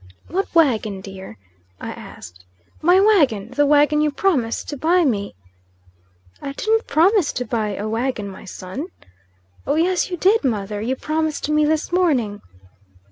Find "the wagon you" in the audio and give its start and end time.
3.51-4.09